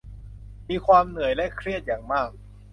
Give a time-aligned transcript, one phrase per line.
[0.69, 2.29] มีความเหนื่อยและเครียดอย่างมาก